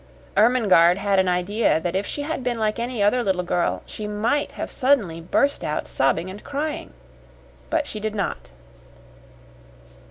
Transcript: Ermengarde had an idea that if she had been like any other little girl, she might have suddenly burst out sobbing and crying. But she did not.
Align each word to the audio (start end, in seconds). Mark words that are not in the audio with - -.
Ermengarde 0.35 0.97
had 0.97 1.19
an 1.19 1.27
idea 1.27 1.79
that 1.79 1.95
if 1.95 2.07
she 2.07 2.23
had 2.23 2.43
been 2.43 2.57
like 2.57 2.79
any 2.79 3.03
other 3.03 3.21
little 3.23 3.43
girl, 3.43 3.83
she 3.85 4.07
might 4.07 4.53
have 4.53 4.71
suddenly 4.71 5.21
burst 5.21 5.63
out 5.63 5.87
sobbing 5.87 6.27
and 6.27 6.43
crying. 6.43 6.91
But 7.69 7.85
she 7.85 7.99
did 7.99 8.15
not. 8.15 8.49